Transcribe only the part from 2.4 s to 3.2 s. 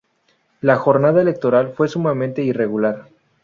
irregular.